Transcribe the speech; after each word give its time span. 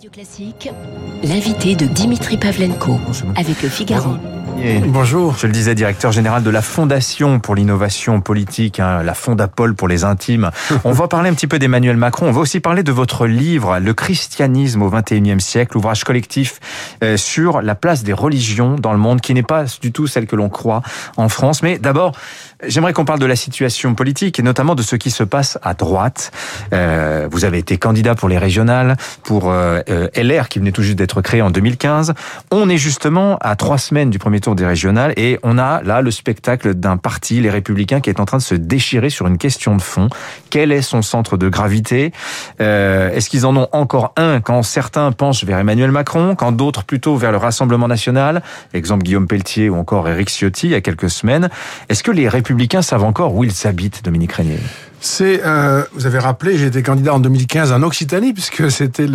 Radio 0.00 0.12
Classique, 0.12 0.70
l'invité 1.22 1.76
de 1.76 1.84
Dimitri 1.84 2.38
Pavlenko 2.38 2.98
avec 3.36 3.62
le 3.62 3.68
Figaro. 3.68 4.12
Bonjour. 4.12 4.39
Je 5.38 5.46
le 5.46 5.52
disais, 5.52 5.74
directeur 5.74 6.12
général 6.12 6.42
de 6.42 6.50
la 6.50 6.60
Fondation 6.60 7.40
pour 7.40 7.54
l'innovation 7.54 8.20
politique, 8.20 8.78
hein, 8.78 9.02
la 9.02 9.14
Fondapol 9.14 9.74
pour 9.74 9.88
les 9.88 10.04
intimes. 10.04 10.50
On 10.84 10.92
va 10.92 11.08
parler 11.08 11.30
un 11.30 11.34
petit 11.34 11.46
peu 11.46 11.58
d'Emmanuel 11.58 11.96
Macron. 11.96 12.28
On 12.28 12.32
va 12.32 12.40
aussi 12.40 12.60
parler 12.60 12.82
de 12.82 12.92
votre 12.92 13.26
livre, 13.26 13.78
Le 13.78 13.94
christianisme 13.94 14.82
au 14.82 14.90
XXIe 14.90 15.40
siècle, 15.40 15.78
ouvrage 15.78 16.04
collectif 16.04 16.60
euh, 17.02 17.16
sur 17.16 17.62
la 17.62 17.74
place 17.74 18.02
des 18.02 18.12
religions 18.12 18.76
dans 18.76 18.92
le 18.92 18.98
monde, 18.98 19.20
qui 19.20 19.32
n'est 19.32 19.42
pas 19.42 19.64
du 19.80 19.92
tout 19.92 20.06
celle 20.06 20.26
que 20.26 20.36
l'on 20.36 20.48
croit 20.48 20.82
en 21.16 21.28
France. 21.28 21.62
Mais 21.62 21.78
d'abord, 21.78 22.12
j'aimerais 22.66 22.92
qu'on 22.92 23.04
parle 23.04 23.20
de 23.20 23.26
la 23.26 23.36
situation 23.36 23.94
politique 23.94 24.38
et 24.38 24.42
notamment 24.42 24.74
de 24.74 24.82
ce 24.82 24.96
qui 24.96 25.10
se 25.10 25.24
passe 25.24 25.58
à 25.62 25.74
droite. 25.74 26.32
Euh, 26.72 27.28
vous 27.30 27.44
avez 27.44 27.58
été 27.58 27.78
candidat 27.78 28.14
pour 28.14 28.28
les 28.28 28.38
régionales, 28.38 28.96
pour 29.24 29.50
euh, 29.50 29.80
LR 30.14 30.48
qui 30.48 30.58
venait 30.58 30.72
tout 30.72 30.82
juste 30.82 30.98
d'être 30.98 31.22
créé 31.22 31.40
en 31.40 31.50
2015. 31.50 32.14
On 32.50 32.68
est 32.68 32.78
justement 32.78 33.38
à 33.40 33.56
trois 33.56 33.78
semaines 33.78 34.10
du 34.10 34.18
premier 34.18 34.40
tour 34.40 34.49
des 34.54 34.66
régionales 34.66 35.12
et 35.16 35.38
on 35.42 35.58
a 35.58 35.82
là 35.82 36.00
le 36.02 36.10
spectacle 36.10 36.74
d'un 36.74 36.96
parti, 36.96 37.40
les 37.40 37.50
Républicains, 37.50 38.00
qui 38.00 38.10
est 38.10 38.20
en 38.20 38.24
train 38.24 38.38
de 38.38 38.42
se 38.42 38.54
déchirer 38.54 39.10
sur 39.10 39.26
une 39.26 39.38
question 39.38 39.76
de 39.76 39.82
fond. 39.82 40.08
Quel 40.50 40.72
est 40.72 40.82
son 40.82 41.02
centre 41.02 41.36
de 41.36 41.48
gravité? 41.48 42.12
Euh, 42.60 43.10
Est-ce 43.10 43.30
qu'ils 43.30 43.46
en 43.46 43.56
ont 43.56 43.68
encore 43.72 44.12
un 44.16 44.40
quand 44.40 44.62
certains 44.62 45.12
penchent 45.12 45.44
vers 45.44 45.58
Emmanuel 45.58 45.90
Macron, 45.90 46.34
quand 46.34 46.52
d'autres 46.52 46.84
plutôt 46.84 47.16
vers 47.16 47.32
le 47.32 47.38
Rassemblement 47.38 47.88
national? 47.88 48.42
Exemple 48.74 49.04
Guillaume 49.04 49.26
Pelletier 49.26 49.70
ou 49.70 49.76
encore 49.76 50.08
Éric 50.08 50.30
Ciotti 50.30 50.66
il 50.66 50.70
y 50.70 50.74
a 50.74 50.80
quelques 50.80 51.10
semaines. 51.10 51.50
Est-ce 51.88 52.02
que 52.02 52.10
les 52.10 52.28
Républicains 52.28 52.82
savent 52.82 53.04
encore 53.04 53.34
où 53.34 53.44
ils 53.44 53.66
habitent, 53.66 54.04
Dominique 54.04 54.32
Régnier? 54.32 54.58
C'est, 55.00 55.40
euh, 55.44 55.82
vous 55.94 56.04
avez 56.04 56.18
rappelé, 56.18 56.58
j'ai 56.58 56.66
été 56.66 56.82
candidat 56.82 57.14
en 57.14 57.20
2015 57.20 57.72
en 57.72 57.82
Occitanie, 57.82 58.34
puisque 58.34 58.70
c'était 58.70 59.06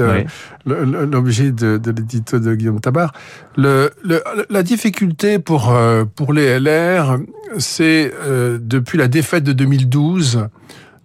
l'objet 0.66 1.52
de, 1.52 1.78
de 1.78 1.92
l'édito 1.92 2.40
de 2.40 2.56
Guillaume 2.56 2.80
Tabar. 2.80 3.14
Le, 3.56 3.92
le, 4.04 4.24
la 4.50 4.64
difficulté 4.64 5.38
pour, 5.38 5.72
euh, 5.72 6.04
pour 6.04 6.34
les 6.34 6.60
LR, 6.60 7.20
c'est 7.60 8.12
euh, 8.20 8.58
depuis 8.60 8.98
la 8.98 9.08
défaite 9.08 9.44
de 9.44 9.54
2012, 9.54 10.48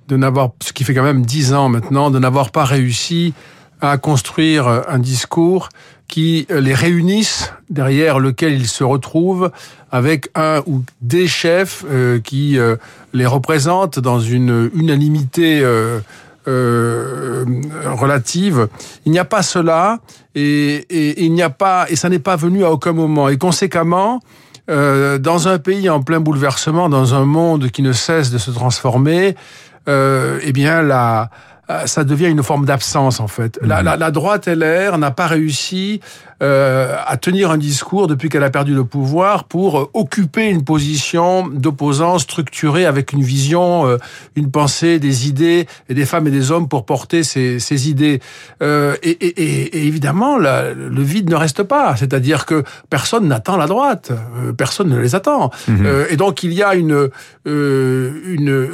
de 0.08 0.16
n'avoir, 0.16 0.52
ce 0.62 0.72
qui 0.72 0.84
fait 0.84 0.94
quand 0.94 1.02
même 1.04 1.26
dix 1.26 1.52
ans 1.52 1.68
maintenant, 1.68 2.10
de 2.10 2.18
n'avoir 2.18 2.50
pas 2.50 2.64
réussi 2.64 3.34
à 3.82 3.98
construire 3.98 4.66
un 4.88 4.98
discours 4.98 5.68
qui 6.10 6.44
les 6.50 6.74
réunissent, 6.74 7.52
derrière 7.70 8.18
lequel 8.18 8.54
ils 8.54 8.66
se 8.66 8.82
retrouvent, 8.82 9.52
avec 9.92 10.28
un 10.34 10.60
ou 10.66 10.82
des 11.00 11.28
chefs 11.28 11.84
euh, 11.88 12.18
qui 12.18 12.58
euh, 12.58 12.76
les 13.12 13.26
représentent 13.26 14.00
dans 14.00 14.18
une 14.18 14.70
unanimité 14.74 15.60
euh, 15.62 16.00
euh 16.48 17.44
relative. 17.92 18.66
Il 19.06 19.12
n'y 19.12 19.20
a 19.20 19.24
pas 19.24 19.42
cela, 19.42 20.00
et, 20.34 20.84
et, 20.90 21.24
il 21.24 21.32
n'y 21.32 21.42
a 21.42 21.50
pas, 21.50 21.86
et 21.88 21.94
ça 21.94 22.08
n'est 22.08 22.18
pas 22.18 22.34
venu 22.36 22.64
à 22.64 22.72
aucun 22.72 22.92
moment. 22.92 23.28
Et 23.28 23.38
conséquemment, 23.38 24.20
dans 24.68 25.48
un 25.48 25.58
pays 25.58 25.90
en 25.90 26.00
plein 26.00 26.20
bouleversement, 26.20 26.88
dans 26.88 27.14
un 27.14 27.24
monde 27.24 27.70
qui 27.70 27.82
ne 27.82 27.92
cesse 27.92 28.30
de 28.30 28.38
se 28.38 28.52
transformer, 28.52 29.34
eh 29.88 30.52
bien 30.52 30.82
la 30.82 31.22
euh, 31.22 31.26
ça 31.86 32.04
devient 32.04 32.28
une 32.28 32.42
forme 32.42 32.66
d'absence 32.66 33.20
en 33.20 33.28
fait. 33.28 33.58
La, 33.62 33.78
mhm. 33.78 33.84
la, 33.84 33.96
la, 33.96 34.10
droite 34.10 34.46
LR 34.48 34.98
n'a 34.98 35.10
pas 35.10 35.26
réussi 35.26 36.00
euh, 36.42 36.96
à 37.06 37.18
tenir 37.18 37.50
un 37.50 37.58
discours 37.58 38.06
depuis 38.06 38.30
qu'elle 38.30 38.44
a 38.44 38.48
perdu 38.48 38.74
le 38.74 38.84
pouvoir 38.84 39.44
pour 39.44 39.78
euh, 39.78 39.90
occuper 39.92 40.48
une 40.48 40.64
position 40.64 41.46
d'opposant 41.46 42.18
structurée 42.18 42.86
avec 42.86 43.12
une 43.12 43.22
vision, 43.22 43.86
euh, 43.86 43.98
une 44.36 44.50
pensée, 44.50 44.98
des 44.98 45.28
idées 45.28 45.66
et 45.90 45.94
des 45.94 46.06
femmes 46.06 46.26
et 46.28 46.30
des 46.30 46.50
hommes 46.50 46.66
pour 46.66 46.86
porter 46.86 47.24
ces, 47.24 47.58
ces 47.58 47.90
idées. 47.90 48.20
Euh, 48.62 48.96
et, 49.02 49.10
et, 49.10 49.76
et, 49.76 49.86
évidemment, 49.86 50.38
la, 50.38 50.72
le 50.72 51.02
vide 51.02 51.28
ne 51.28 51.36
reste 51.36 51.62
pas. 51.62 51.94
C'est-à-dire 51.96 52.46
que 52.46 52.64
personne 52.88 53.28
n'attend 53.28 53.58
la 53.58 53.66
droite, 53.66 54.10
personne 54.56 54.88
ne 54.88 54.98
les 54.98 55.14
attend. 55.14 55.50
Mhm. 55.68 56.06
et 56.08 56.16
donc 56.16 56.42
il 56.42 56.54
y 56.54 56.62
a 56.62 56.74
une 56.74 57.10
une 57.44 58.68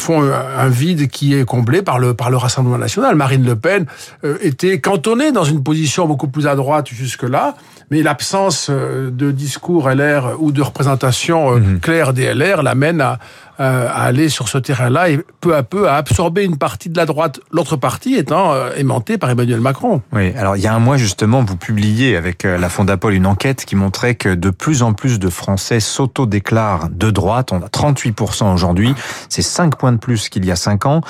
fond 0.00 0.22
un 0.22 0.68
vide 0.68 1.08
qui 1.08 1.34
est 1.34 1.44
comblé 1.44 1.82
par 1.82 1.98
le 1.98 2.14
par 2.14 2.30
le 2.30 2.36
Rassemblement 2.36 2.78
national. 2.78 3.14
Marine 3.14 3.44
Le 3.44 3.54
Pen 3.54 3.86
euh, 4.24 4.38
était 4.40 4.80
cantonnée 4.80 5.30
dans 5.30 5.44
une 5.44 5.62
position 5.62 6.06
beaucoup 6.06 6.28
plus 6.28 6.46
à 6.46 6.56
droite 6.56 6.88
jusque-là, 6.88 7.54
mais 7.90 8.02
l'absence 8.02 8.68
euh, 8.70 9.10
de 9.10 9.30
discours 9.30 9.90
LR 9.90 10.36
ou 10.38 10.52
de 10.52 10.62
représentation 10.62 11.56
mhm. 11.56 11.80
claire 11.80 12.12
des 12.12 12.32
LR 12.32 12.62
l'amène 12.62 13.00
à, 13.00 13.18
euh, 13.60 13.88
à 13.90 14.04
aller 14.04 14.30
sur 14.30 14.48
ce 14.48 14.56
terrain-là 14.56 15.10
et 15.10 15.20
peu 15.42 15.54
à 15.54 15.62
peu 15.62 15.86
à 15.86 15.96
absorber 15.96 16.44
une 16.44 16.56
partie 16.56 16.88
de 16.88 16.96
la 16.96 17.04
droite, 17.04 17.40
l'autre 17.52 17.76
partie 17.76 18.14
étant 18.14 18.54
euh, 18.54 18.70
aimantée 18.74 19.18
par 19.18 19.28
Emmanuel 19.28 19.60
Macron. 19.60 20.00
Oui, 20.14 20.32
alors 20.34 20.56
il 20.56 20.62
y 20.62 20.66
a 20.66 20.72
un 20.72 20.78
mois 20.78 20.96
justement, 20.96 21.44
vous 21.44 21.58
publiez 21.58 22.16
avec 22.16 22.46
euh, 22.46 22.56
la 22.56 22.70
Fondapol 22.70 23.12
une 23.12 23.26
enquête 23.26 23.66
qui 23.66 23.76
montrait 23.76 24.14
que 24.14 24.34
de 24.34 24.48
plus 24.48 24.82
en 24.82 24.94
plus 24.94 25.18
de 25.18 25.28
Français 25.28 25.78
s'auto-déclarent 25.78 26.88
de 26.88 27.10
droite. 27.10 27.52
On 27.52 27.60
a 27.60 27.66
38% 27.66 28.50
aujourd'hui, 28.50 28.94
c'est 29.28 29.42
5 29.42 29.76
points 29.76 29.92
de 29.92 29.98
plus 29.98 30.30
qu'il 30.30 30.46
y 30.46 30.50
a 30.50 30.56
5 30.56 30.86
ans, 30.86 31.02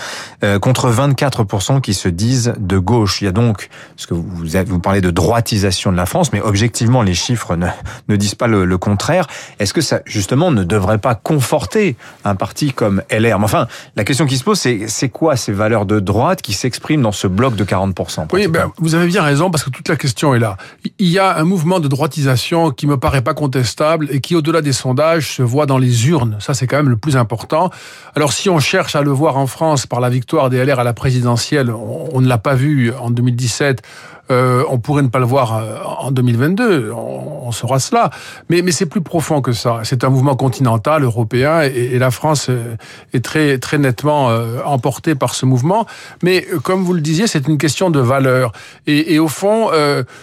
contre 0.60 0.90
24% 0.90 1.80
qui 1.80 1.94
se 1.94 2.08
disent 2.08 2.54
de 2.58 2.78
gauche. 2.78 3.22
Il 3.22 3.26
y 3.26 3.28
a 3.28 3.32
donc, 3.32 3.68
ce 3.96 4.08
que 4.08 4.14
vous, 4.14 4.24
vous 4.66 4.80
parlez 4.80 5.00
de 5.00 5.12
droitisation 5.12 5.92
de 5.92 5.96
la 5.96 6.06
France, 6.06 6.32
mais 6.32 6.40
objectivement 6.40 6.69
les 7.04 7.14
chiffres 7.14 7.56
ne, 7.56 8.16
disent 8.16 8.34
pas 8.34 8.46
le, 8.46 8.78
contraire. 8.78 9.26
Est-ce 9.58 9.74
que 9.74 9.80
ça 9.80 10.00
justement 10.06 10.50
ne 10.50 10.64
devrait 10.64 10.98
pas 10.98 11.14
conforter 11.14 11.96
un 12.24 12.34
parti 12.34 12.72
comme 12.72 13.02
LR. 13.10 13.38
Mais 13.38 13.44
enfin, 13.44 13.66
la 13.96 14.04
question 14.04 14.26
qui 14.26 14.36
se 14.36 14.44
pose, 14.44 14.58
c'est 14.58 14.88
c'est 14.88 15.08
quoi 15.08 15.36
ces 15.36 15.52
valeurs 15.52 15.86
de 15.86 16.00
droite 16.00 16.42
qui 16.42 16.52
s'expriment 16.52 17.02
dans 17.02 17.12
ce 17.12 17.26
bloc 17.26 17.56
de 17.56 17.64
40% 17.64 18.26
Oui, 18.32 18.48
ben, 18.48 18.70
vous 18.78 18.94
avez 18.94 19.06
bien 19.06 19.22
raison, 19.22 19.50
parce 19.50 19.64
que 19.64 19.70
toute 19.70 19.88
la 19.88 19.96
question 19.96 20.34
est 20.34 20.38
là. 20.38 20.56
Il 20.98 21.08
y 21.08 21.18
a 21.18 21.36
un 21.36 21.44
mouvement 21.44 21.80
de 21.80 21.88
droitisation 21.88 22.70
qui 22.70 22.86
me 22.86 22.96
paraît 22.96 23.22
pas 23.22 23.34
contestable 23.34 24.08
et 24.10 24.20
qui, 24.20 24.34
au-delà 24.36 24.62
des 24.62 24.72
sondages, 24.72 25.36
se 25.36 25.42
voit 25.42 25.66
dans 25.66 25.78
les 25.78 26.08
urnes. 26.08 26.36
Ça, 26.40 26.54
c'est 26.54 26.66
quand 26.66 26.76
même 26.76 26.88
le 26.88 26.96
plus 26.96 27.16
important. 27.16 27.70
Alors, 28.14 28.32
si 28.32 28.48
on 28.50 28.58
cherche 28.58 28.96
à 28.96 29.02
le 29.02 29.10
voir 29.10 29.36
en 29.36 29.46
France 29.46 29.86
par 29.86 30.00
la 30.00 30.10
victoire 30.10 30.50
des 30.50 30.64
LR 30.64 30.80
à 30.80 30.84
la 30.84 30.92
présidentielle, 30.92 31.70
on 31.70 32.20
ne 32.20 32.28
l'a 32.28 32.38
pas 32.38 32.54
vu 32.54 32.92
en 32.92 33.10
2017 33.10 33.82
euh, 34.30 34.62
on 34.68 34.78
pourrait 34.78 35.02
ne 35.02 35.08
pas 35.08 35.18
le 35.18 35.24
voir 35.24 35.56
euh, 35.56 35.76
en 35.98 36.12
2022, 36.12 36.92
on, 36.92 37.46
on 37.46 37.52
saura 37.52 37.80
cela. 37.80 38.10
Mais, 38.48 38.62
c'est 38.70 38.86
plus 38.86 39.00
profond 39.00 39.40
que 39.40 39.52
ça. 39.52 39.80
C'est 39.82 40.04
un 40.04 40.08
mouvement 40.08 40.36
continental, 40.36 41.02
européen, 41.02 41.62
et, 41.62 41.98
la 41.98 42.10
France 42.10 42.46
euh, 42.48 42.76
est 43.12 43.24
très, 43.24 43.58
très 43.58 43.78
nettement 43.78 44.30
emportée 44.64 45.14
par 45.14 45.34
ce 45.34 45.46
mouvement. 45.46 45.86
Mais 46.22 46.46
comme 46.62 46.84
vous 46.84 46.92
le 46.92 47.00
disiez, 47.00 47.26
c'est 47.26 47.48
une 47.48 47.58
question 47.58 47.90
de 47.90 48.00
valeur. 48.00 48.52
Et, 48.86 49.18
au 49.18 49.28
fond, 49.28 49.70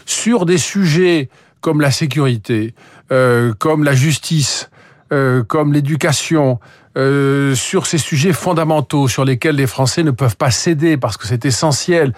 sur 0.05 0.45
des 0.45 0.57
sujets 0.57 1.29
comme 1.61 1.81
la 1.81 1.91
sécurité, 1.91 2.73
comme 3.09 3.83
la 3.83 3.93
justice, 3.93 4.69
comme 5.09 5.73
l'éducation, 5.73 6.59
sur 6.95 7.85
ces 7.85 7.97
sujets 7.97 8.33
fondamentaux 8.33 9.07
sur 9.07 9.25
lesquels 9.25 9.55
les 9.55 9.67
Français 9.67 10.03
ne 10.03 10.11
peuvent 10.11 10.37
pas 10.37 10.51
céder 10.51 10.97
parce 10.97 11.17
que 11.17 11.27
c'est 11.27 11.45
essentiel 11.45 12.13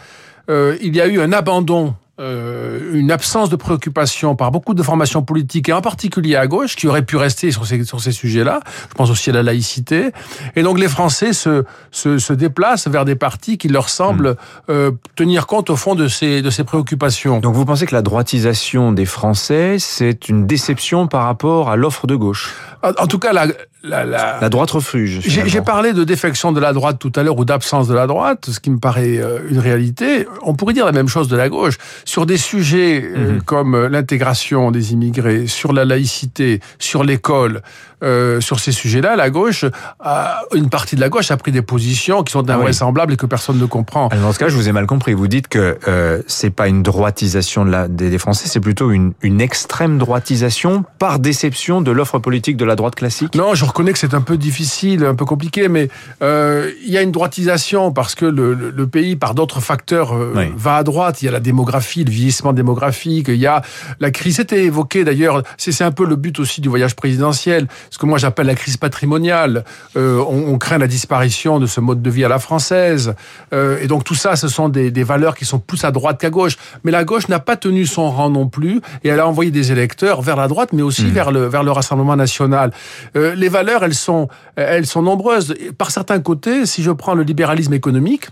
euh, 0.50 0.78
il 0.82 0.96
y 0.96 1.02
a 1.02 1.08
eu 1.08 1.20
un 1.22 1.32
abandon 1.32 1.96
euh, 2.20 2.94
une 2.94 3.12
absence 3.12 3.50
de 3.50 3.56
préoccupation 3.56 4.36
par 4.36 4.52
beaucoup 4.52 4.74
de 4.74 4.84
formations 4.84 5.22
politiques, 5.22 5.70
et 5.70 5.74
en 5.74 5.80
particulier 5.80 6.36
à 6.36 6.48
gauche, 6.48 6.76
qui 6.76 6.86
auraient 6.86 7.06
pu 7.06 7.16
rester 7.16 7.50
sur 7.50 7.66
ces, 7.66 7.86
sur 7.86 8.02
ces 8.02 8.12
sujets-là. 8.12 8.60
Je 8.90 8.94
pense 8.96 9.10
aussi 9.10 9.30
à 9.30 9.34
la 9.34 9.42
laïcité. 9.42 10.12
Et 10.58 10.62
donc 10.62 10.80
les 10.80 10.90
Français 10.90 11.32
se, 11.32 11.64
se, 11.92 12.18
se 12.18 12.34
déplacent 12.34 12.90
vers 12.90 13.06
des 13.06 13.16
partis 13.16 13.58
qui 13.58 13.70
leur 13.70 13.88
semblent 13.88 14.32
mmh. 14.32 14.72
euh, 14.72 14.92
tenir 15.16 15.48
compte 15.48 15.70
au 15.70 15.78
fond 15.78 15.96
de 15.96 16.10
ces, 16.10 16.42
de 16.42 16.50
ces 16.50 16.66
préoccupations. 16.66 17.40
Donc 17.40 17.56
vous 17.56 17.64
pensez 17.64 17.86
que 17.86 17.96
la 17.96 18.02
droitisation 18.02 18.92
des 18.92 19.06
Français, 19.06 19.78
c'est 19.80 20.28
une 20.28 20.46
déception 20.46 21.08
par 21.08 21.24
rapport 21.24 21.70
à 21.70 21.78
l'offre 21.78 22.06
de 22.06 22.16
gauche? 22.16 22.54
En, 22.84 22.90
en 23.02 23.08
tout 23.08 23.20
cas, 23.20 23.32
la, 23.32 23.48
la, 23.84 24.06
la... 24.06 24.40
la, 24.42 24.50
droite 24.50 24.72
refuge. 24.72 25.22
J'ai 25.22 25.62
parlé 25.62 25.94
de 25.94 26.04
défection 26.04 26.52
de 26.52 26.60
la 26.60 26.74
droite 26.74 26.98
tout 27.00 27.12
à 27.16 27.24
l'heure 27.24 27.38
ou 27.38 27.46
d'absence 27.46 27.88
de 27.88 27.94
la 27.94 28.08
droite, 28.08 28.50
ce 28.50 28.60
qui 28.60 28.70
me 28.70 28.80
paraît 28.80 29.18
euh, 29.18 29.40
une 29.50 29.60
réalité. 29.60 30.28
On 30.42 30.54
pourrait 30.54 30.74
dire 30.74 30.86
la 30.86 30.92
même 30.92 31.08
chose 31.08 31.28
de 31.28 31.38
la 31.38 31.50
gauche. 31.50 31.78
Sur 32.06 32.26
des 32.26 32.38
sujets 32.38 33.04
euh, 33.04 33.38
mmh. 33.38 33.42
comme 33.44 33.88
l'intégration 33.88 34.72
des 34.72 34.94
immigrés, 34.94 35.48
sur 35.48 35.74
la 35.74 35.86
laïcité, 35.86 36.60
sur 36.78 37.04
l'école, 37.04 37.62
euh, 38.02 38.40
sur 38.40 38.60
ces 38.60 38.72
sujets-là, 38.72 39.16
la 39.18 39.30
gauche, 39.30 39.66
a, 40.00 40.42
une 40.54 40.70
partie 40.70 40.96
de 40.96 41.02
la 41.02 41.10
gauche 41.10 41.32
a 41.32 41.38
pris 41.38 41.52
des 41.52 41.62
positions 41.62 42.24
qui 42.24 42.32
sont 42.32 42.50
invraisemblables 42.50 43.12
ah 43.12 43.14
oui. 43.14 43.16
et 43.16 43.18
que 43.18 43.26
personne 43.26 43.60
ne 43.60 43.66
comprend. 43.66 44.08
Alors 44.08 44.28
dans 44.28 44.34
ce 44.34 44.40
cas, 44.40 44.48
je 44.48 44.56
vous 44.56 44.70
ai 44.70 44.72
mal 44.72 44.86
compris. 44.86 45.14
Vous 45.14 45.28
dites 45.28 45.50
que 45.50 45.78
euh, 45.88 46.22
c'est 46.28 46.50
pas 46.50 46.70
une 46.70 46.82
droitisation 46.82 47.66
de 47.66 47.72
la, 47.72 47.88
des, 47.88 48.10
des 48.10 48.18
Français, 48.18 48.48
c'est 48.48 48.62
plutôt 48.62 48.92
une, 48.92 49.14
une 49.22 49.42
extrême 49.42 49.98
droitisation 49.98 50.86
par 50.98 51.20
déception 51.20 51.82
de 51.82 51.92
l'offre 51.92 52.20
politique 52.20 52.56
de 52.56 52.66
la 52.66 52.76
droite 52.76 52.96
classique? 52.96 53.36
Non, 53.36 53.54
je 53.54 53.66
reconnais 53.70 53.94
que 53.94 54.00
c'est 54.00 54.14
un 54.14 54.22
peu 54.22 54.38
difficile, 54.38 55.06
un 55.06 55.16
peu 55.16 55.26
compliqué, 55.26 55.70
mais 55.70 55.90
euh, 56.22 56.72
il 56.86 56.92
y 56.92 56.98
a 56.98 57.02
une 57.02 57.12
droitisation 57.12 57.92
parce 57.92 58.16
que 58.16 58.26
le, 58.26 58.54
le, 58.54 58.88
pays, 58.88 59.16
par 59.16 59.36
d'autres 59.36 59.62
facteurs, 59.62 60.14
euh, 60.16 60.48
va 60.56 60.76
à 60.76 60.84
droite. 60.84 61.22
Il 61.22 61.26
y 61.26 61.28
a 61.28 61.32
la 61.32 61.40
démographie, 61.40 62.04
le 62.04 62.12
vieillissement 62.12 62.54
démographique. 62.54 63.28
Il 63.30 63.36
y 63.36 63.48
a 63.48 63.62
la 64.00 64.12
crise. 64.12 64.38
C'était 64.38 64.64
évoqué 64.66 65.04
d'ailleurs. 65.04 65.44
C'est 65.58 65.84
un 65.84 65.92
peu 65.92 66.06
le 66.06 66.16
but 66.16 66.40
aussi 66.40 66.62
du 66.62 66.70
voyage 66.70 66.96
présidentiel, 66.96 67.68
ce 67.90 67.98
que 67.98 68.06
moi 68.06 68.18
j'appelle 68.18 68.48
la 68.48 68.56
crise 68.56 68.78
patrimoniale. 68.78 69.64
Euh, 69.96 70.24
on, 70.28 70.54
on, 70.54 70.58
craint 70.58 70.78
la 70.78 70.88
disparition 70.88 71.60
de 71.60 71.68
ce 71.68 71.80
mode 71.80 72.02
de 72.02 72.10
vie 72.10 72.26
à 72.26 72.28
la 72.28 72.40
française, 72.40 73.14
et 73.54 73.88
donc 73.88 74.04
tout 74.04 74.16
ça, 74.16 74.36
ce 74.36 74.48
sont 74.48 74.68
des, 74.68 74.92
des 74.92 75.04
valeurs 75.04 75.36
qui 75.36 75.46
sont 75.46 75.60
plus 75.60 75.84
à 75.86 75.92
droite 75.92 76.20
qu'à 76.20 76.30
gauche. 76.30 76.58
Mais 76.84 76.92
la 76.92 77.04
gauche 77.06 77.30
n'a 77.30 77.40
pas 77.40 77.56
tenu 77.56 77.86
son 77.86 78.10
rang 78.10 78.30
non 78.30 78.48
plus, 78.48 78.82
et 79.04 79.10
elle 79.10 79.20
a 79.20 79.28
envoyé 79.28 79.52
des 79.52 79.72
électeurs 79.72 80.22
vers 80.22 80.36
la 80.36 80.48
droite, 80.48 80.74
mais 80.74 80.82
aussi 80.82 81.06
mmh. 81.06 81.12
vers 81.12 81.32
le 81.32 81.48
vers 81.48 81.64
le 81.64 81.72
Rassemblement 81.72 82.16
national. 82.16 82.72
Les 83.16 83.50
valeurs, 83.50 83.59
elles 83.68 83.94
sont, 83.94 84.28
elles 84.56 84.86
sont 84.86 85.02
nombreuses. 85.02 85.56
Par 85.78 85.92
certains 85.92 86.20
côtés, 86.20 86.66
si 86.66 86.84
je 86.84 86.92
prends 86.92 87.14
le 87.14 87.24
libéralisme 87.24 87.74
économique, 87.74 88.28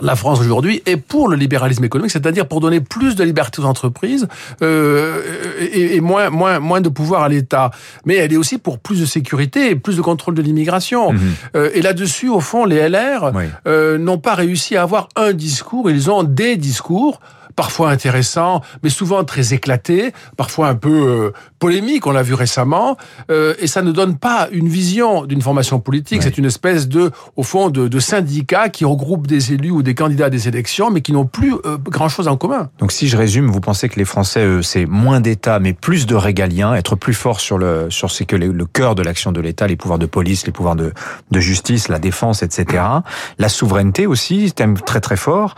la 0.00 0.14
France 0.14 0.40
aujourd'hui 0.40 0.82
est 0.86 0.96
pour 0.96 1.28
le 1.28 1.36
libéralisme 1.36 1.84
économique, 1.84 2.10
c'est-à-dire 2.10 2.46
pour 2.46 2.60
donner 2.60 2.80
plus 2.80 3.14
de 3.14 3.24
liberté 3.24 3.62
aux 3.62 3.64
entreprises 3.64 4.28
euh, 4.62 5.22
et, 5.72 6.00
moins, 6.00 6.28
moins, 6.30 6.58
moins 6.58 6.80
de 6.80 6.88
pouvoir 6.88 7.22
à 7.22 7.28
l'État. 7.28 7.70
Mais 8.04 8.16
elle 8.16 8.32
est 8.32 8.36
aussi 8.36 8.58
pour 8.58 8.78
plus 8.78 9.00
de 9.00 9.06
sécurité 9.06 9.70
et 9.70 9.76
plus 9.76 9.96
de 9.96 10.02
contrôle 10.02 10.34
de 10.34 10.42
l'immigration. 10.42 11.12
Mhm. 11.12 11.20
Euh, 11.56 11.70
et 11.74 11.80
là-dessus, 11.80 12.28
au 12.28 12.40
fond, 12.40 12.66
les 12.66 12.88
LR 12.88 13.32
euh, 13.66 13.96
n'ont 13.96 14.18
pas 14.18 14.34
réussi 14.34 14.76
à 14.76 14.82
avoir 14.82 15.08
un 15.16 15.32
discours, 15.32 15.90
ils 15.90 16.10
ont 16.10 16.22
des 16.22 16.56
discours 16.56 17.20
parfois 17.56 17.90
intéressant, 17.90 18.60
mais 18.82 18.90
souvent 18.90 19.24
très 19.24 19.54
éclaté, 19.54 20.12
parfois 20.36 20.68
un 20.68 20.74
peu 20.74 20.90
euh, 20.90 21.30
polémique, 21.58 22.06
on 22.06 22.12
l'a 22.12 22.22
vu 22.22 22.34
récemment, 22.34 22.96
euh, 23.30 23.54
et 23.58 23.66
ça 23.66 23.82
ne 23.82 23.92
donne 23.92 24.18
pas 24.18 24.48
une 24.52 24.68
vision 24.68 25.24
d'une 25.24 25.42
formation 25.42 25.80
politique, 25.80 26.22
c'est 26.22 26.38
une 26.38 26.44
espèce 26.44 26.86
de, 26.86 27.10
au 27.36 27.42
fond, 27.42 27.70
de, 27.70 27.88
de, 27.88 27.98
syndicat 27.98 28.68
qui 28.68 28.84
regroupe 28.84 29.26
des 29.26 29.54
élus 29.54 29.70
ou 29.70 29.82
des 29.82 29.94
candidats 29.94 30.26
à 30.26 30.30
des 30.30 30.48
élections, 30.48 30.90
mais 30.90 31.00
qui 31.00 31.12
n'ont 31.12 31.24
plus 31.24 31.54
euh, 31.64 31.78
grand-chose 31.78 32.28
en 32.28 32.36
commun. 32.36 32.68
Donc 32.78 32.92
si 32.92 33.08
je 33.08 33.16
résume, 33.16 33.50
vous 33.50 33.60
pensez 33.60 33.88
que 33.88 33.98
les 33.98 34.04
Français, 34.04 34.46
c'est 34.62 34.86
moins 34.86 35.20
d'État, 35.20 35.58
mais 35.58 35.72
plus 35.72 36.06
de 36.06 36.14
régalien, 36.14 36.74
être 36.74 36.94
plus 36.94 37.14
fort 37.14 37.40
sur 37.40 37.58
le 37.58 37.90
sur 37.90 38.10
ce 38.10 38.24
que 38.24 38.36
le 38.36 38.66
cœur 38.66 38.94
de 38.94 39.02
l'action 39.02 39.32
de 39.32 39.40
l'État, 39.40 39.66
les 39.66 39.76
pouvoirs 39.76 39.98
de 39.98 40.06
police, 40.06 40.46
les 40.46 40.52
pouvoirs 40.52 40.76
de, 40.76 40.92
de 41.30 41.40
justice, 41.40 41.88
la 41.88 41.98
défense, 41.98 42.42
etc. 42.42 42.82
La 43.38 43.48
souveraineté 43.48 44.06
aussi, 44.06 44.52
thème 44.52 44.78
très 44.78 45.00
très 45.00 45.16
fort. 45.16 45.54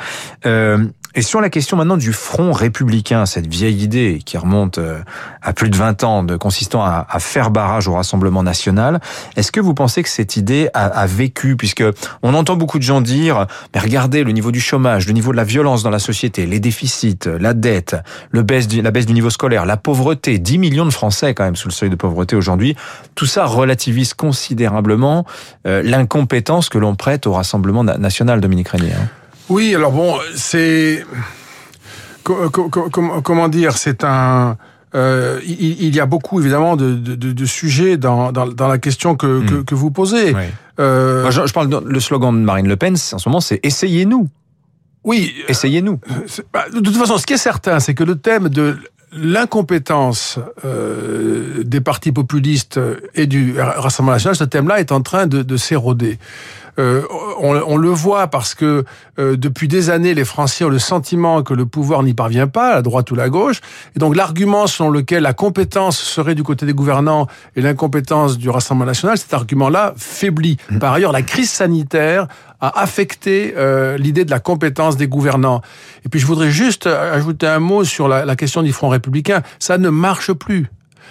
Euh, 0.46 0.86
et 1.14 1.22
sur 1.22 1.40
la 1.40 1.48
question 1.48 1.76
maintenant 1.76 1.96
du 1.96 2.12
front 2.12 2.52
républicain, 2.52 3.24
cette 3.24 3.46
vieille 3.46 3.82
idée 3.82 4.20
qui 4.24 4.36
remonte 4.36 4.78
euh, 4.78 5.00
à 5.40 5.52
plus 5.52 5.70
de 5.70 5.76
20 5.76 6.04
ans, 6.04 6.22
de 6.22 6.36
consistant 6.36 6.84
à, 6.84 7.06
faire 7.18 7.50
barrage 7.50 7.88
au 7.88 7.94
Rassemblement 7.94 8.42
national, 8.42 9.00
est-ce 9.36 9.50
que 9.50 9.60
vous 9.60 9.74
pensez 9.74 10.02
que 10.02 10.08
cette 10.08 10.36
idée 10.36 10.68
a, 10.74 11.06
vécu, 11.06 11.56
puisque 11.56 11.82
on 12.22 12.34
entend 12.34 12.56
beaucoup 12.56 12.78
de 12.78 12.84
gens 12.84 13.00
dire, 13.00 13.46
mais 13.74 13.80
regardez 13.80 14.22
le 14.22 14.32
niveau 14.32 14.52
du 14.52 14.60
chômage, 14.60 15.06
le 15.06 15.12
niveau 15.12 15.32
de 15.32 15.36
la 15.36 15.44
violence 15.44 15.82
dans 15.82 15.90
la 15.90 15.98
société, 15.98 16.46
les 16.46 16.60
déficits, 16.60 17.18
la 17.40 17.54
dette, 17.54 17.96
le 18.30 18.42
baisse 18.42 18.68
la 18.72 18.90
baisse 18.90 19.06
du 19.06 19.14
niveau 19.14 19.30
scolaire, 19.30 19.66
la 19.66 19.76
pauvreté, 19.76 20.38
10 20.38 20.58
millions 20.58 20.86
de 20.86 20.92
Français 20.92 21.34
quand 21.34 21.44
même 21.44 21.56
sous 21.56 21.68
le 21.68 21.72
seuil 21.72 21.90
de 21.90 21.96
pauvreté 21.96 22.36
aujourd'hui, 22.36 22.76
tout 23.14 23.26
ça 23.26 23.46
relativise 23.46 24.14
considérablement 24.14 25.24
euh, 25.66 25.82
l'incompétence 25.82 26.68
que 26.68 26.78
l'on 26.78 26.94
prête 26.94 27.26
au 27.26 27.32
Rassemblement 27.32 27.82
national, 27.82 28.40
Dominique 28.40 28.68
Régnier. 28.68 28.92
Hein. 28.92 29.08
Oui, 29.48 29.74
alors 29.74 29.92
bon, 29.92 30.18
c'est 30.34 31.04
comment 32.22 33.48
dire, 33.48 33.76
c'est 33.76 34.04
un 34.04 34.56
euh, 34.94 35.40
il, 35.44 35.94
y 35.94 36.00
a 36.00 36.06
beaucoup 36.06 36.40
évidemment 36.40 36.74
de, 36.74 36.94
de, 36.94 37.14
de 37.14 37.44
sujets 37.44 37.98
dans, 37.98 38.32
dans, 38.32 38.46
dans, 38.46 38.68
la 38.68 38.78
question 38.78 39.16
que, 39.16 39.46
que, 39.46 39.54
hmm. 39.54 39.64
que, 39.64 39.74
vous 39.74 39.90
posez. 39.90 40.34
Euh... 40.80 41.30
je, 41.30 41.46
je, 41.46 41.52
parle 41.52 41.68
le 41.84 42.00
slogan 42.00 42.32
de 42.32 42.44
Marine 42.44 42.66
Le 42.66 42.76
Pen 42.76 42.94
en 42.94 43.18
ce 43.18 43.28
moment, 43.28 43.40
c'est 43.40 43.60
essayez-nous. 43.62 44.28
Oui, 45.04 45.34
essayez-nous. 45.48 46.00
Bah, 46.54 46.64
de 46.72 46.80
toute 46.80 46.96
façon, 46.96 47.18
ce 47.18 47.26
qui 47.26 47.34
est 47.34 47.38
certain, 47.38 47.80
c'est 47.80 47.94
que 47.94 48.04
le 48.04 48.16
thème 48.16 48.48
de 48.48 48.78
l'incompétence 49.12 50.38
euh, 50.64 51.62
des 51.64 51.80
partis 51.80 52.12
populistes 52.12 52.80
et 53.14 53.26
du 53.26 53.60
Rassemblement 53.60 54.14
national, 54.14 54.36
ce 54.36 54.44
thème-là 54.44 54.80
est 54.80 54.92
en 54.92 55.02
train 55.02 55.26
de, 55.26 55.42
de 55.42 55.56
s'éroder. 55.58 56.18
Euh, 56.78 57.02
on, 57.40 57.56
on, 57.66 57.76
le 57.76 57.88
voit 57.88 58.28
parce 58.28 58.54
que 58.54 58.84
euh, 59.18 59.36
depuis 59.36 59.66
des 59.68 59.90
années, 59.90 60.14
les 60.14 60.24
Français 60.24 60.64
ont 60.64 60.68
le 60.68 60.78
sentiment 60.78 61.42
que 61.42 61.52
le 61.54 61.66
pouvoir 61.66 62.02
n'y 62.02 62.14
parvient 62.14 62.46
pas, 62.46 62.74
à 62.74 62.82
droite 62.82 63.10
ou 63.10 63.20
à 63.20 63.28
gauche. 63.28 63.60
Et 63.96 63.98
donc 63.98 64.14
l'argument 64.14 64.66
selon 64.66 64.90
lequel 64.90 65.22
la 65.22 65.32
compétence 65.32 65.98
serait 65.98 66.34
du 66.34 66.42
côté 66.42 66.66
des 66.66 66.74
gouvernants 66.74 67.26
et 67.56 67.62
l'incompétence 67.62 68.38
du 68.38 68.48
Rassemblement 68.48 68.86
national, 68.86 69.18
cet 69.18 69.34
argument-là 69.34 69.94
faiblit. 69.96 70.56
Mmh. 70.70 70.78
Par 70.78 70.92
ailleurs, 70.92 71.12
la 71.12 71.22
crise 71.22 71.50
sanitaire 71.50 72.28
a 72.60 72.80
affecté 72.80 73.54
euh, 73.56 73.96
l'idée 73.98 74.24
de 74.24 74.30
la 74.30 74.40
compétence 74.40 74.96
des 74.96 75.08
gouvernants. 75.08 75.62
Et 76.04 76.08
puis 76.08 76.20
je 76.20 76.26
voudrais 76.26 76.50
juste 76.50 76.86
ajouter 76.86 77.46
un 77.46 77.60
mot 77.60 77.84
sur 77.84 78.08
la, 78.08 78.24
la 78.24 78.36
question 78.36 78.62
du 78.62 78.72
Front 78.72 78.88
républicain. 78.88 79.42
Ça 79.58 79.78
ne 79.78 79.88
marche 79.90 80.32
plus. 80.32 80.68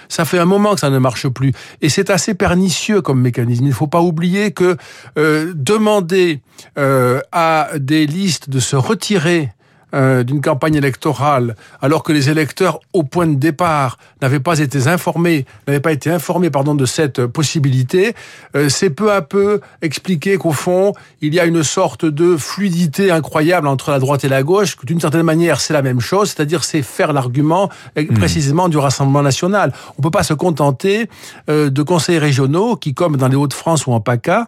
Ça 0.09 0.25
fait 0.25 0.39
un 0.39 0.45
moment 0.45 0.73
que 0.73 0.79
ça 0.79 0.89
ne 0.89 0.99
marche 0.99 1.27
plus. 1.27 1.53
Et 1.81 1.89
c'est 1.89 2.09
assez 2.09 2.33
pernicieux 2.33 3.01
comme 3.01 3.21
mécanisme. 3.21 3.65
Il 3.65 3.69
ne 3.69 3.73
faut 3.73 3.87
pas 3.87 4.01
oublier 4.01 4.51
que 4.51 4.77
euh, 5.17 5.53
demander 5.55 6.41
euh, 6.77 7.19
à 7.31 7.69
des 7.77 8.05
listes 8.05 8.49
de 8.49 8.59
se 8.59 8.75
retirer 8.75 9.51
euh, 9.97 10.23
d'une 10.23 10.41
campagne 10.41 10.75
électorale, 10.75 11.55
alors 11.81 12.03
que 12.03 12.13
les 12.13 12.29
électeurs, 12.29 12.79
au 12.93 13.01
point 13.01 13.25
de 13.25 13.33
départ, 13.33 13.97
n'avaient 14.21 14.39
pas 14.39 14.59
été 14.59 14.87
informés, 14.87 15.45
n'avaient 15.67 15.79
pas 15.79 15.91
été 15.91 16.11
informés, 16.11 16.51
pardon, 16.51 16.75
de 16.75 16.85
cette 16.85 17.25
possibilité, 17.25 18.13
euh, 18.55 18.69
c'est 18.69 18.91
peu 18.91 19.11
à 19.11 19.23
peu 19.23 19.59
expliquer 19.81 20.37
qu'au 20.37 20.51
fond, 20.51 20.93
il 21.21 21.33
y 21.33 21.39
a 21.39 21.45
une 21.45 21.63
sorte 21.63 22.05
de 22.05 22.37
fluidité 22.37 23.09
incroyable 23.09 23.67
entre 23.67 23.89
la 23.89 23.97
droite 23.97 24.23
et 24.23 24.29
la 24.29 24.43
gauche, 24.43 24.75
que 24.75 24.85
d'une 24.85 24.99
certaine 24.99 25.23
manière, 25.23 25.59
c'est 25.59 25.73
la 25.73 25.81
même 25.81 25.99
chose, 25.99 26.29
c'est-à-dire 26.29 26.63
c'est 26.63 26.83
faire 26.83 27.11
l'argument 27.11 27.69
euh, 27.97 28.03
mmh. 28.03 28.13
précisément 28.13 28.69
du 28.69 28.77
Rassemblement 28.77 29.23
national. 29.23 29.73
On 29.97 30.03
peut 30.03 30.11
pas 30.11 30.23
se 30.23 30.35
contenter 30.35 31.09
de 31.47 31.81
conseils 31.81 32.19
régionaux 32.19 32.75
qui, 32.75 32.93
comme 32.93 33.17
dans 33.17 33.27
les 33.27 33.35
Hauts-de-France 33.35 33.87
ou 33.87 33.93
en 33.93 33.99
PACA, 33.99 34.47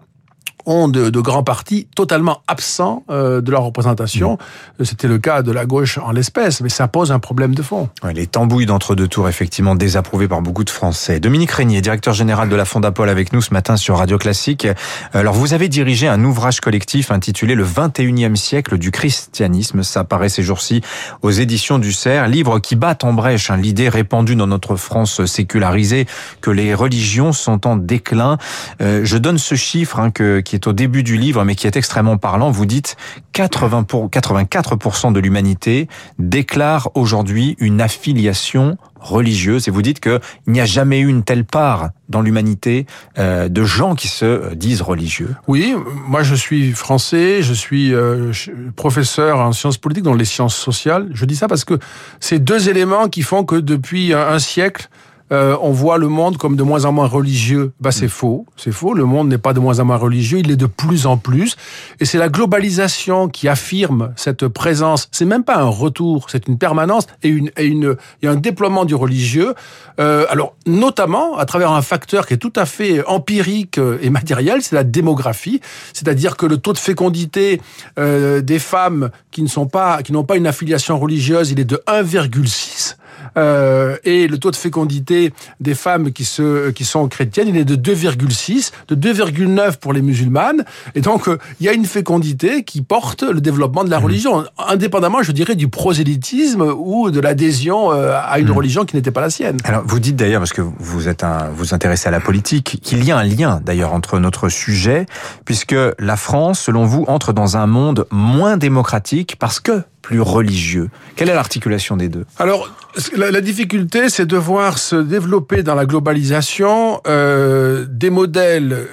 ont 0.69 0.87
de, 0.87 1.09
de, 1.09 1.19
grands 1.19 1.43
partis 1.43 1.87
totalement 1.95 2.41
absents 2.47 3.03
euh, 3.09 3.41
de 3.41 3.51
leur 3.51 3.63
représentation. 3.63 4.37
Mmh. 4.79 4.85
C'était 4.85 5.07
le 5.07 5.17
cas 5.17 5.41
de 5.41 5.51
la 5.51 5.65
gauche 5.65 5.97
en 5.97 6.11
l'espèce, 6.11 6.61
mais 6.61 6.69
ça 6.69 6.87
pose 6.87 7.11
un 7.11 7.19
problème 7.19 7.55
de 7.55 7.61
fond. 7.61 7.89
Ouais, 8.03 8.13
les 8.13 8.27
tambouilles 8.27 8.67
d'entre-deux 8.67 9.07
tours, 9.07 9.27
effectivement, 9.27 9.75
désapprouvés 9.75 10.27
par 10.27 10.41
beaucoup 10.41 10.63
de 10.63 10.69
Français. 10.69 11.19
Dominique 11.19 11.51
Régnier, 11.51 11.81
directeur 11.81 12.13
général 12.13 12.49
de 12.49 12.55
la 12.55 12.65
Fondapol, 12.65 13.09
avec 13.09 13.33
nous 13.33 13.41
ce 13.41 13.53
matin 13.53 13.77
sur 13.77 13.97
Radio 13.97 14.17
Classique. 14.17 14.67
Alors, 15.13 15.33
vous 15.33 15.53
avez 15.53 15.69
dirigé 15.69 16.07
un 16.07 16.23
ouvrage 16.23 16.61
collectif 16.61 17.11
intitulé 17.11 17.55
Le 17.55 17.65
21e 17.65 18.35
siècle 18.35 18.77
du 18.77 18.91
christianisme. 18.91 19.83
Ça 19.83 20.01
apparaît 20.01 20.29
ces 20.29 20.43
jours-ci 20.43 20.81
aux 21.23 21.31
éditions 21.31 21.79
du 21.79 21.91
CERF, 21.91 22.29
livre 22.29 22.59
qui 22.59 22.75
bat 22.75 22.97
en 23.03 23.13
brèche 23.13 23.49
hein, 23.49 23.57
l'idée 23.57 23.89
répandue 23.89 24.35
dans 24.35 24.47
notre 24.47 24.75
France 24.75 25.25
sécularisée 25.25 26.05
que 26.41 26.51
les 26.51 26.73
religions 26.73 27.33
sont 27.33 27.65
en 27.67 27.75
déclin. 27.75 28.37
Euh, 28.81 29.01
je 29.03 29.17
donne 29.17 29.37
ce 29.37 29.55
chiffre 29.55 29.99
hein, 29.99 30.11
que, 30.11 30.39
qui 30.39 30.55
est 30.55 30.58
au 30.67 30.73
début 30.73 31.03
du 31.03 31.17
livre, 31.17 31.43
mais 31.43 31.55
qui 31.55 31.67
est 31.67 31.75
extrêmement 31.75 32.17
parlant. 32.17 32.51
Vous 32.51 32.65
dites 32.65 32.95
80 33.33 33.83
pour, 33.83 34.09
84% 34.09 35.13
de 35.13 35.19
l'humanité 35.19 35.87
déclare 36.17 36.89
aujourd'hui 36.95 37.55
une 37.59 37.81
affiliation 37.81 38.77
religieuse 38.99 39.67
et 39.67 39.71
vous 39.71 39.81
dites 39.81 39.99
qu'il 39.99 40.19
n'y 40.47 40.59
a 40.59 40.65
jamais 40.65 40.99
eu 40.99 41.07
une 41.07 41.23
telle 41.23 41.45
part 41.45 41.89
dans 42.09 42.21
l'humanité 42.21 42.85
euh, 43.17 43.47
de 43.47 43.63
gens 43.63 43.95
qui 43.95 44.07
se 44.07 44.53
disent 44.55 44.81
religieux. 44.81 45.35
Oui, 45.47 45.73
moi 46.07 46.23
je 46.23 46.35
suis 46.35 46.73
français, 46.73 47.41
je 47.41 47.53
suis 47.53 47.93
euh, 47.93 48.31
professeur 48.75 49.39
en 49.39 49.53
sciences 49.53 49.77
politiques 49.77 50.03
dans 50.03 50.13
les 50.13 50.25
sciences 50.25 50.55
sociales. 50.55 51.07
Je 51.13 51.25
dis 51.25 51.35
ça 51.35 51.47
parce 51.47 51.63
que 51.63 51.79
c'est 52.19 52.39
deux 52.39 52.69
éléments 52.69 53.07
qui 53.07 53.21
font 53.21 53.43
que 53.43 53.55
depuis 53.55 54.13
un 54.13 54.39
siècle, 54.39 54.89
euh, 55.31 55.55
on 55.61 55.71
voit 55.71 55.97
le 55.97 56.07
monde 56.07 56.37
comme 56.37 56.55
de 56.55 56.63
moins 56.63 56.85
en 56.85 56.91
moins 56.91 57.07
religieux. 57.07 57.71
Bah, 57.79 57.91
c'est 57.91 58.05
mm. 58.05 58.09
faux, 58.09 58.45
c'est 58.57 58.71
faux. 58.71 58.93
Le 58.93 59.05
monde 59.05 59.29
n'est 59.29 59.37
pas 59.37 59.53
de 59.53 59.59
moins 59.59 59.79
en 59.79 59.85
moins 59.85 59.97
religieux, 59.97 60.39
il 60.39 60.51
est 60.51 60.55
de 60.55 60.65
plus 60.65 61.05
en 61.05 61.17
plus. 61.17 61.55
Et 61.99 62.05
c'est 62.05 62.17
la 62.17 62.29
globalisation 62.29 63.29
qui 63.29 63.47
affirme 63.47 64.11
cette 64.15 64.47
présence. 64.47 65.07
C'est 65.11 65.25
même 65.25 65.43
pas 65.43 65.57
un 65.57 65.67
retour, 65.67 66.29
c'est 66.29 66.47
une 66.47 66.57
permanence 66.57 67.05
et 67.23 67.29
une 67.29 67.51
et 67.57 67.65
une 67.65 67.95
et 68.21 68.27
un 68.27 68.35
déploiement 68.35 68.85
du 68.85 68.95
religieux. 68.95 69.53
Euh, 69.99 70.25
alors 70.29 70.55
notamment 70.65 71.37
à 71.37 71.45
travers 71.45 71.71
un 71.71 71.81
facteur 71.81 72.25
qui 72.25 72.33
est 72.33 72.37
tout 72.37 72.53
à 72.55 72.65
fait 72.65 73.05
empirique 73.05 73.79
et 74.01 74.09
matériel, 74.09 74.61
c'est 74.61 74.75
la 74.75 74.83
démographie. 74.83 75.61
C'est-à-dire 75.93 76.37
que 76.37 76.45
le 76.45 76.57
taux 76.57 76.73
de 76.73 76.77
fécondité 76.77 77.61
euh, 77.97 78.41
des 78.41 78.59
femmes 78.59 79.09
qui 79.31 79.43
ne 79.43 79.47
sont 79.47 79.67
pas 79.67 80.01
qui 80.03 80.13
n'ont 80.13 80.23
pas 80.23 80.37
une 80.37 80.47
affiliation 80.47 80.97
religieuse, 80.97 81.51
il 81.51 81.59
est 81.59 81.65
de 81.65 81.81
1,6 81.87 82.95
euh, 83.37 83.97
et 84.03 84.27
le 84.27 84.37
taux 84.37 84.51
de 84.51 84.55
fécondité 84.55 85.33
des 85.59 85.75
femmes 85.75 86.11
qui, 86.11 86.25
se, 86.25 86.69
qui 86.71 86.85
sont 86.85 87.07
chrétiennes, 87.07 87.47
il 87.47 87.57
est 87.57 87.65
de 87.65 87.75
2,6, 87.75 88.71
de 88.87 88.95
2,9 88.95 89.77
pour 89.77 89.93
les 89.93 90.01
musulmanes. 90.01 90.65
Et 90.95 91.01
donc, 91.01 91.27
euh, 91.27 91.37
il 91.59 91.65
y 91.65 91.69
a 91.69 91.73
une 91.73 91.85
fécondité 91.85 92.63
qui 92.63 92.81
porte 92.81 93.23
le 93.23 93.41
développement 93.41 93.83
de 93.83 93.89
la 93.89 93.99
mmh. 93.99 94.03
religion, 94.03 94.45
indépendamment, 94.57 95.23
je 95.23 95.31
dirais, 95.31 95.55
du 95.55 95.67
prosélytisme 95.67 96.61
ou 96.61 97.11
de 97.11 97.19
l'adhésion 97.19 97.91
euh, 97.91 98.19
à 98.21 98.39
une 98.39 98.47
mmh. 98.47 98.51
religion 98.51 98.85
qui 98.85 98.95
n'était 98.95 99.11
pas 99.11 99.21
la 99.21 99.29
sienne. 99.29 99.57
Alors, 99.63 99.83
vous 99.85 99.99
dites 99.99 100.15
d'ailleurs, 100.15 100.41
parce 100.41 100.53
que 100.53 100.61
vous 100.61 101.07
êtes 101.07 101.23
un, 101.23 101.49
vous 101.53 101.73
intéressez 101.73 102.07
à 102.07 102.11
la 102.11 102.19
politique, 102.19 102.79
qu'il 102.81 103.03
y 103.03 103.11
a 103.11 103.17
un 103.17 103.23
lien 103.23 103.61
d'ailleurs 103.63 103.93
entre 103.93 104.19
notre 104.19 104.49
sujet, 104.49 105.05
puisque 105.45 105.75
la 105.97 106.15
France, 106.15 106.59
selon 106.59 106.85
vous, 106.85 107.05
entre 107.07 107.33
dans 107.33 107.57
un 107.57 107.67
monde 107.67 108.05
moins 108.11 108.57
démocratique 108.57 109.35
parce 109.39 109.59
que 109.59 109.83
plus 110.01 110.21
religieux. 110.21 110.89
Quelle 111.15 111.29
est 111.29 111.33
l'articulation 111.33 111.97
des 111.97 112.09
deux? 112.09 112.25
Alors, 112.37 112.73
la, 113.15 113.41
difficulté, 113.41 114.09
c'est 114.09 114.25
de 114.25 114.37
voir 114.37 114.77
se 114.77 114.95
développer 114.95 115.63
dans 115.63 115.75
la 115.75 115.85
globalisation 115.85 117.01
euh, 117.07 117.85
des 117.89 118.09
modèles 118.09 118.87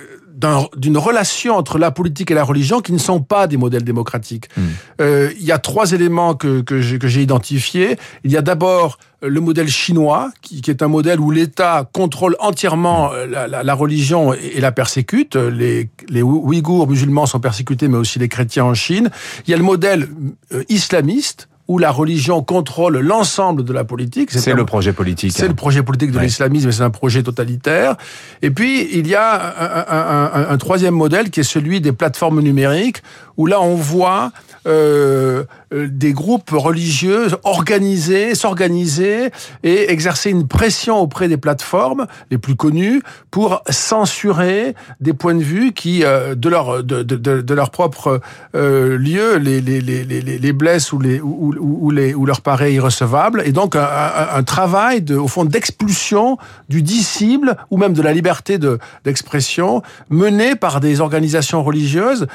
d'une 0.76 0.98
relation 0.98 1.56
entre 1.56 1.78
la 1.78 1.90
politique 1.90 2.30
et 2.30 2.34
la 2.34 2.44
religion 2.44 2.80
qui 2.80 2.92
ne 2.92 2.98
sont 2.98 3.20
pas 3.20 3.46
des 3.46 3.56
modèles 3.56 3.84
démocratiques. 3.84 4.48
Hmm. 4.56 4.62
Euh, 5.00 5.30
il 5.38 5.44
y 5.44 5.52
a 5.52 5.58
trois 5.58 5.92
éléments 5.92 6.34
que, 6.34 6.60
que 6.60 6.80
j'ai 6.80 7.22
identifiés. 7.22 7.96
Il 8.24 8.30
y 8.30 8.36
a 8.36 8.42
d'abord 8.42 8.98
le 9.22 9.40
modèle 9.40 9.68
chinois, 9.68 10.30
qui, 10.42 10.60
qui, 10.60 10.70
est 10.70 10.82
un 10.82 10.88
modèle 10.88 11.20
où 11.20 11.30
l'État 11.30 11.88
contrôle 11.92 12.36
entièrement 12.38 13.12
euh, 13.12 13.26
la, 13.26 13.48
la, 13.48 13.62
la, 13.62 13.74
religion 13.74 14.34
et 14.34 14.60
la 14.60 14.72
persécute. 14.72 15.36
Les, 15.36 15.88
les 16.08 16.22
Ouïghours 16.22 16.86
musulmans 16.86 17.26
sont 17.26 17.40
persécutés, 17.40 17.88
mais 17.88 17.96
aussi 17.96 18.18
les 18.18 18.28
chrétiens 18.28 18.64
en 18.64 18.74
Chine. 18.74 19.10
Il 19.46 19.50
y 19.50 19.54
a 19.54 19.56
le 19.56 19.62
modèle 19.62 20.08
euh, 20.52 20.62
islamiste, 20.68 21.48
où 21.68 21.78
la 21.78 21.90
religion 21.90 22.42
contrôle 22.42 22.98
l'ensemble 22.98 23.64
de 23.64 23.72
la 23.72 23.84
politique. 23.84 24.30
C'est 24.30 24.54
le 24.54 24.64
projet 24.64 24.92
politique. 24.92 25.32
C'est 25.32 25.48
le 25.48 25.54
projet 25.54 25.82
politique 25.82 26.12
de 26.12 26.18
l'islamisme, 26.18 26.70
c'est 26.70 26.82
un 26.82 26.90
projet 26.90 27.22
totalitaire. 27.22 27.96
Et 28.42 28.50
puis, 28.50 28.88
il 28.92 29.06
y 29.06 29.14
a 29.14 29.34
un, 29.34 30.46
un, 30.46 30.50
un, 30.50 30.58
troisième 30.58 30.94
modèle 30.94 31.30
qui 31.30 31.40
est 31.40 31.44
celui 31.44 31.80
des 31.80 31.92
plateformes 31.92 32.40
numériques, 32.40 33.02
où 33.36 33.46
là, 33.46 33.60
on 33.60 33.74
voit 33.74 34.32
euh, 34.66 35.44
des 35.72 36.12
groupes 36.12 36.50
religieux 36.50 37.28
organiser, 37.44 38.34
s'organiser 38.34 39.30
et 39.62 39.90
exercer 39.90 40.30
une 40.30 40.46
pression 40.46 40.98
auprès 40.98 41.28
des 41.28 41.36
plateformes 41.36 42.06
les 42.30 42.38
plus 42.38 42.54
connues 42.54 43.02
pour 43.30 43.62
censurer 43.68 44.74
des 45.00 45.12
points 45.12 45.34
de 45.34 45.42
vue 45.42 45.72
qui, 45.72 46.04
euh, 46.04 46.34
de 46.34 46.48
leur 46.48 46.84
de, 46.84 47.02
de, 47.02 47.16
de 47.16 47.54
leur 47.54 47.70
propre 47.70 48.20
euh, 48.54 48.96
lieu, 48.96 49.36
les, 49.36 49.60
les, 49.60 49.80
les, 49.80 50.04
les, 50.04 50.52
blessent 50.52 50.92
ou 50.92 51.00
les 51.00 51.20
ou, 51.20 51.90
les 51.90 52.14
ou 52.14 52.26
leur 52.26 52.40
paraît 52.40 52.72
irrecevable. 52.72 53.42
Et 53.44 53.52
donc 53.52 53.76
un, 53.76 53.88
un, 54.34 54.42
travail 54.42 55.02
de, 55.02 55.16
au 55.16 55.28
fond 55.28 55.44
d'expulsion 55.44 56.38
du 56.68 56.82
disciple 56.82 57.56
ou 57.70 57.76
même 57.76 57.92
de 57.92 58.02
la 58.02 58.12
liberté 58.12 58.58
de 58.58 58.78
d'expression 59.04 59.82
mené 60.10 60.54
par 60.54 60.80
des 60.80 61.00
organisations 61.00 61.62
religieuses 61.62 62.26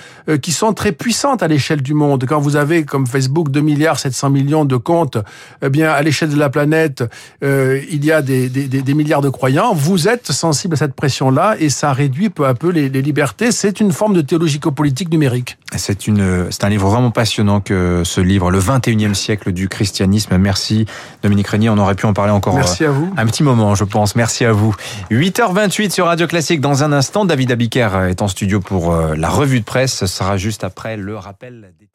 qui 0.42 0.52
sont 0.52 0.74
très 0.74 0.92
puissantes 0.92 1.44
à 1.44 1.48
l'échelle 1.48 1.82
du 1.82 1.94
monde. 1.94 2.26
Quand 2.28 2.40
vous 2.40 2.56
avez 2.56 2.84
comme 2.84 3.08
Facebook 3.08 3.22
2 3.32 3.62
milliards 3.62 4.00
700 4.00 4.30
millions 4.30 4.66
de 4.66 4.76
comptes, 4.78 5.18
eh 5.62 5.70
bien 5.70 5.92
à 5.92 6.02
l'échelle 6.02 6.30
de 6.30 6.38
la 6.38 6.50
planète, 6.50 7.04
euh, 7.44 7.82
il 7.90 8.06
y 8.06 8.12
a 8.12 8.22
des, 8.22 8.50
des, 8.50 8.68
des, 8.68 8.94
milliards 8.94 9.22
de 9.22 9.30
croyants. 9.30 9.74
Vous 9.74 10.08
êtes 10.08 10.32
sensible 10.32 10.74
à 10.74 10.78
cette 10.78 10.94
pression-là 10.94 11.56
et 11.60 11.70
ça 11.70 11.94
réduit 11.94 12.30
peu 12.30 12.46
à 12.46 12.54
peu 12.54 12.70
les, 12.70 12.90
les 12.90 13.02
libertés. 13.02 13.52
C'est 13.52 13.80
une 13.80 13.92
forme 13.92 14.14
de 14.14 14.22
théologico-politique 14.22 15.12
numérique. 15.12 15.58
C'est 15.76 16.08
une, 16.08 16.52
c'est 16.52 16.64
un 16.64 16.70
livre 16.70 16.90
vraiment 16.90 17.12
passionnant 17.12 17.62
que 17.62 18.04
ce 18.04 18.22
livre, 18.22 18.52
le 18.52 18.60
21e 18.60 19.14
siècle 19.14 19.52
du 19.52 19.70
christianisme. 19.70 20.38
Merci 20.38 20.86
Dominique 21.24 21.48
Régnier. 21.48 21.70
On 21.70 21.78
aurait 21.78 21.96
pu 21.96 22.06
en 22.06 22.14
parler 22.14 22.32
encore. 22.32 22.56
Merci 22.56 22.86
à 22.86 22.92
vous. 22.92 23.12
Un 23.18 23.26
petit 23.26 23.44
moment, 23.44 23.76
je 23.76 23.84
pense. 23.84 24.16
Merci 24.16 24.46
à 24.46 24.52
vous. 24.52 24.76
8h28 25.12 25.92
sur 25.92 26.06
Radio 26.06 26.28
Classique. 26.28 26.62
Dans 26.62 26.84
un 26.84 26.92
instant, 26.92 27.26
David 27.26 27.52
Abiker 27.52 28.08
est 28.10 28.22
en 28.22 28.28
studio 28.28 28.60
pour 28.60 28.92
euh, 28.92 29.16
la 29.16 29.30
revue 29.30 29.60
de 29.60 29.66
presse. 29.66 29.94
Ce 29.94 30.08
sera 30.08 30.38
juste 30.38 30.64
après 30.64 30.98
le 30.98 31.16
rappel 31.16 31.74
des 31.80 31.91